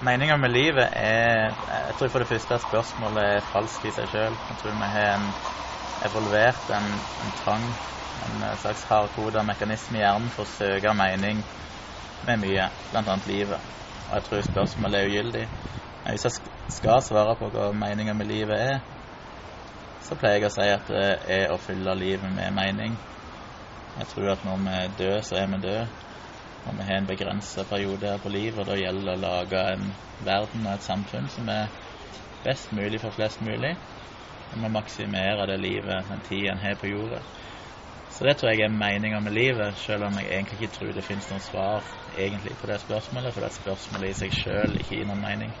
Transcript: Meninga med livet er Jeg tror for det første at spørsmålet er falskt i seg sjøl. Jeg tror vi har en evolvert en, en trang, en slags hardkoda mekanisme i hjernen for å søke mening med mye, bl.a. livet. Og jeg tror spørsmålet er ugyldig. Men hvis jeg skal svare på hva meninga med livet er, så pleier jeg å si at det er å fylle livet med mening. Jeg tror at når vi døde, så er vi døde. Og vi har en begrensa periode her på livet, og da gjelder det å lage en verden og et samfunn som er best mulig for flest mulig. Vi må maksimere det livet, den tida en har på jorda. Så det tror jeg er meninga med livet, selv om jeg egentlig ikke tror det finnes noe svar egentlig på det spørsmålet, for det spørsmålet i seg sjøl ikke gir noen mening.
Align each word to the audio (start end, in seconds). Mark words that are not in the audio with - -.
Meninga 0.00 0.36
med 0.40 0.50
livet 0.50 0.88
er 0.96 1.50
Jeg 1.68 1.94
tror 1.98 2.08
for 2.08 2.22
det 2.22 2.28
første 2.28 2.54
at 2.54 2.62
spørsmålet 2.64 3.24
er 3.34 3.48
falskt 3.52 3.84
i 3.84 3.90
seg 3.92 4.06
sjøl. 4.08 4.38
Jeg 4.48 4.56
tror 4.56 4.72
vi 4.72 4.88
har 4.94 5.08
en 5.12 5.26
evolvert 6.08 6.70
en, 6.72 6.86
en 7.20 7.34
trang, 7.36 7.66
en 8.24 8.46
slags 8.62 8.86
hardkoda 8.88 9.42
mekanisme 9.44 9.98
i 9.98 10.00
hjernen 10.00 10.32
for 10.32 10.46
å 10.46 10.52
søke 10.54 10.94
mening 10.96 11.42
med 12.24 12.40
mye, 12.40 12.70
bl.a. 12.88 13.18
livet. 13.28 13.60
Og 14.06 14.14
jeg 14.16 14.26
tror 14.30 14.48
spørsmålet 14.48 15.02
er 15.02 15.12
ugyldig. 15.12 15.44
Men 16.00 16.16
hvis 16.16 16.24
jeg 16.30 16.56
skal 16.78 17.04
svare 17.04 17.36
på 17.36 17.52
hva 17.52 17.68
meninga 17.76 18.16
med 18.16 18.32
livet 18.32 18.56
er, 18.56 18.80
så 20.00 20.16
pleier 20.16 20.40
jeg 20.40 20.48
å 20.48 20.54
si 20.56 20.70
at 20.78 20.88
det 20.88 21.08
er 21.42 21.52
å 21.52 21.60
fylle 21.60 21.98
livet 22.00 22.32
med 22.40 22.56
mening. 22.56 22.96
Jeg 23.98 24.08
tror 24.14 24.32
at 24.32 24.48
når 24.48 24.64
vi 24.64 24.80
døde, 25.02 25.20
så 25.28 25.42
er 25.42 25.52
vi 25.52 25.60
døde. 25.60 25.88
Og 26.64 26.76
vi 26.76 26.84
har 26.84 26.98
en 27.00 27.06
begrensa 27.08 27.64
periode 27.64 28.06
her 28.06 28.18
på 28.22 28.28
livet, 28.32 28.58
og 28.60 28.66
da 28.68 28.76
gjelder 28.76 29.06
det 29.06 29.14
å 29.16 29.22
lage 29.22 29.62
en 29.74 29.86
verden 30.20 30.66
og 30.66 30.74
et 30.74 30.84
samfunn 30.84 31.30
som 31.32 31.48
er 31.48 31.70
best 32.44 32.72
mulig 32.76 33.00
for 33.00 33.16
flest 33.16 33.40
mulig. 33.44 33.72
Vi 34.50 34.58
må 34.60 34.68
maksimere 34.74 35.46
det 35.48 35.60
livet, 35.62 36.08
den 36.10 36.22
tida 36.26 36.52
en 36.52 36.62
har 36.64 36.76
på 36.80 36.90
jorda. 36.90 37.22
Så 38.10 38.26
det 38.26 38.36
tror 38.36 38.50
jeg 38.50 38.66
er 38.66 38.74
meninga 38.74 39.20
med 39.22 39.32
livet, 39.32 39.76
selv 39.78 40.08
om 40.08 40.18
jeg 40.18 40.32
egentlig 40.34 40.58
ikke 40.58 40.76
tror 40.76 40.92
det 40.92 41.06
finnes 41.06 41.30
noe 41.30 41.42
svar 41.44 41.86
egentlig 42.10 42.56
på 42.58 42.66
det 42.66 42.80
spørsmålet, 42.82 43.34
for 43.34 43.46
det 43.46 43.52
spørsmålet 43.54 44.10
i 44.10 44.18
seg 44.18 44.34
sjøl 44.34 44.80
ikke 44.80 44.96
gir 44.98 45.06
noen 45.06 45.22
mening. 45.22 45.54